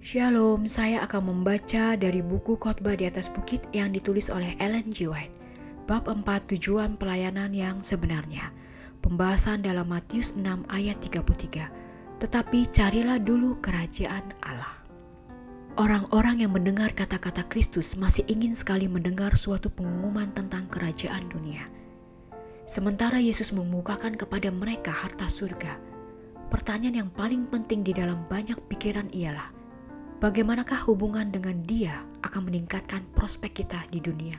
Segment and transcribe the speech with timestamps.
[0.00, 5.04] Shalom, saya akan membaca dari buku khotbah di atas bukit yang ditulis oleh Ellen G.
[5.04, 5.36] White.
[5.84, 6.24] Bab 4
[6.56, 8.48] tujuan pelayanan yang sebenarnya.
[9.04, 12.16] Pembahasan dalam Matius 6 ayat 33.
[12.16, 14.72] Tetapi carilah dulu kerajaan Allah.
[15.76, 21.68] Orang-orang yang mendengar kata-kata Kristus masih ingin sekali mendengar suatu pengumuman tentang kerajaan dunia.
[22.64, 25.76] Sementara Yesus membukakan kepada mereka harta surga,
[26.48, 29.59] pertanyaan yang paling penting di dalam banyak pikiran ialah,
[30.20, 34.36] bagaimanakah hubungan dengan Dia akan meningkatkan prospek kita di dunia.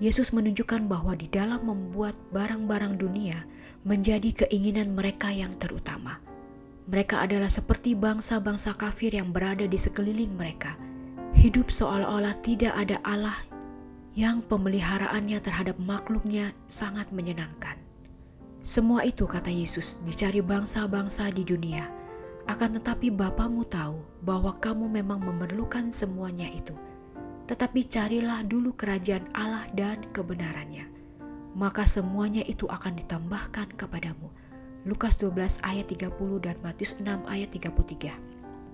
[0.00, 3.44] Yesus menunjukkan bahwa di dalam membuat barang-barang dunia
[3.84, 6.16] menjadi keinginan mereka yang terutama.
[6.88, 10.80] Mereka adalah seperti bangsa-bangsa kafir yang berada di sekeliling mereka.
[11.36, 13.36] Hidup seolah-olah tidak ada Allah
[14.16, 17.76] yang pemeliharaannya terhadap makhluknya sangat menyenangkan.
[18.64, 21.99] Semua itu, kata Yesus, dicari bangsa-bangsa di dunia
[22.50, 26.74] akan tetapi Bapamu tahu bahwa kamu memang memerlukan semuanya itu.
[27.46, 30.90] Tetapi carilah dulu kerajaan Allah dan kebenarannya.
[31.54, 34.34] Maka semuanya itu akan ditambahkan kepadamu.
[34.82, 36.10] Lukas 12 ayat 30
[36.42, 38.18] dan Matius 6 ayat 33.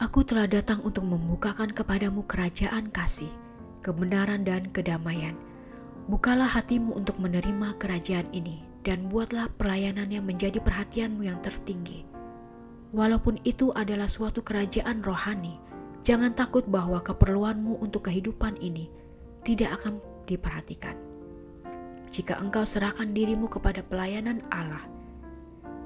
[0.00, 3.32] Aku telah datang untuk membukakan kepadamu kerajaan kasih,
[3.84, 5.36] kebenaran dan kedamaian.
[6.08, 12.15] Bukalah hatimu untuk menerima kerajaan ini dan buatlah pelayanannya menjadi perhatianmu yang tertinggi
[12.96, 15.60] Walaupun itu adalah suatu kerajaan rohani,
[16.00, 18.88] jangan takut bahwa keperluanmu untuk kehidupan ini
[19.44, 20.96] tidak akan diperhatikan.
[22.08, 24.88] Jika engkau serahkan dirimu kepada pelayanan Allah,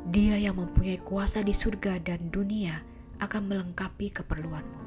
[0.06, 2.78] Dia yang mempunyai kuasa di surga dan dunia
[3.19, 4.80] akan melengkapi keperluanmu.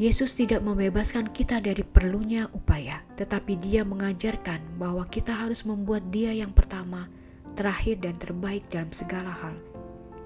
[0.00, 6.32] Yesus tidak membebaskan kita dari perlunya upaya, tetapi Dia mengajarkan bahwa kita harus membuat Dia
[6.32, 7.12] yang pertama,
[7.52, 9.60] terakhir, dan terbaik dalam segala hal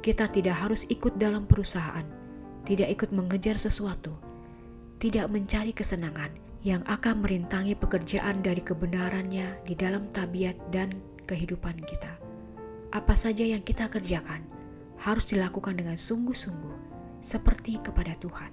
[0.05, 2.05] kita tidak harus ikut dalam perusahaan,
[2.69, 4.13] tidak ikut mengejar sesuatu,
[5.01, 6.29] tidak mencari kesenangan
[6.61, 10.93] yang akan merintangi pekerjaan dari kebenarannya di dalam tabiat dan
[11.25, 12.21] kehidupan kita.
[12.93, 14.45] Apa saja yang kita kerjakan
[15.01, 16.77] harus dilakukan dengan sungguh-sungguh,
[17.25, 18.53] seperti kepada Tuhan.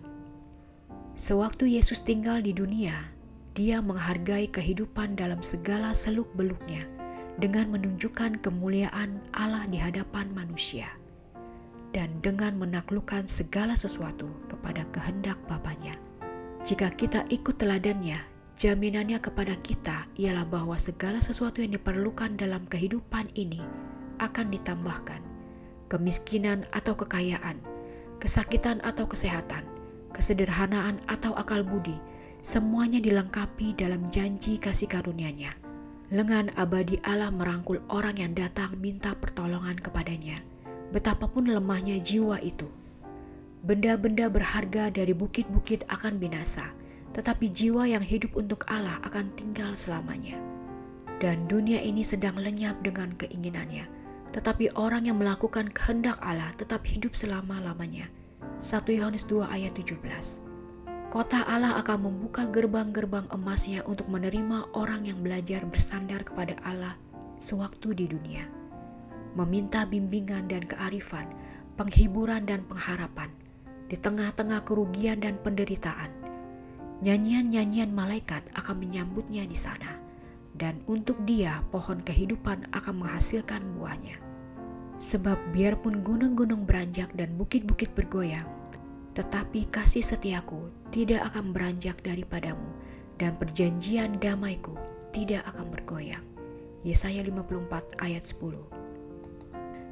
[1.19, 3.11] Sewaktu Yesus tinggal di dunia,
[3.51, 6.87] Dia menghargai kehidupan dalam segala seluk-beluknya
[7.35, 10.87] dengan menunjukkan kemuliaan Allah di hadapan manusia
[11.91, 15.95] dan dengan menaklukkan segala sesuatu kepada kehendak Bapaknya.
[16.63, 18.19] Jika kita ikut teladannya,
[18.55, 23.59] jaminannya kepada kita ialah bahwa segala sesuatu yang diperlukan dalam kehidupan ini
[24.23, 25.21] akan ditambahkan.
[25.91, 27.59] Kemiskinan atau kekayaan,
[28.23, 29.67] kesakitan atau kesehatan,
[30.15, 31.99] kesederhanaan atau akal budi,
[32.39, 35.51] semuanya dilengkapi dalam janji kasih karunia-Nya.
[36.11, 40.50] Lengan abadi Allah merangkul orang yang datang minta pertolongan kepadanya
[40.91, 42.67] betapapun lemahnya jiwa itu.
[43.63, 46.75] Benda-benda berharga dari bukit-bukit akan binasa,
[47.15, 50.37] tetapi jiwa yang hidup untuk Allah akan tinggal selamanya.
[51.23, 53.87] Dan dunia ini sedang lenyap dengan keinginannya,
[54.35, 58.11] tetapi orang yang melakukan kehendak Allah tetap hidup selama-lamanya.
[58.61, 60.01] 1 Yohanes 2 ayat 17
[61.11, 66.95] Kota Allah akan membuka gerbang-gerbang emasnya untuk menerima orang yang belajar bersandar kepada Allah
[67.41, 68.60] sewaktu di dunia
[69.33, 71.31] meminta bimbingan dan kearifan,
[71.79, 73.31] penghiburan dan pengharapan
[73.91, 76.11] di tengah-tengah kerugian dan penderitaan.
[77.03, 79.99] Nyanyian-nyanyian malaikat akan menyambutnya di sana,
[80.55, 84.15] dan untuk dia pohon kehidupan akan menghasilkan buahnya.
[85.01, 88.47] Sebab biarpun gunung-gunung beranjak dan bukit-bukit bergoyang,
[89.17, 92.69] tetapi kasih setiaku tidak akan beranjak daripadamu,
[93.17, 94.77] dan perjanjian damaiku
[95.09, 96.23] tidak akan bergoyang.
[96.85, 98.80] Yesaya 54 ayat 10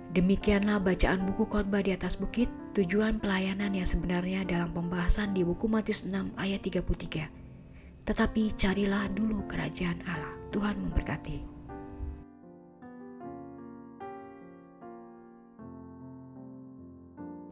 [0.09, 5.69] Demikianlah bacaan buku khotbah di atas bukit, tujuan pelayanan yang sebenarnya dalam pembahasan di buku
[5.69, 7.29] Matius 6 ayat 33.
[8.09, 10.33] Tetapi carilah dulu kerajaan Allah.
[10.49, 11.58] Tuhan memberkati.